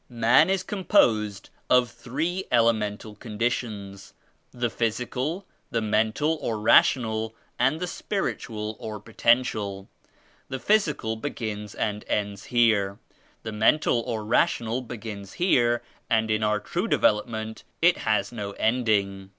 [0.09, 4.15] "Man is composed of three elemental condi tions,—
[4.51, 9.87] the physical, the mental or rational, and the spiritual or potential.
[10.49, 12.97] The physical begins and ends here,
[13.43, 19.29] the mental or rational begins here, and in our true development it has no ending.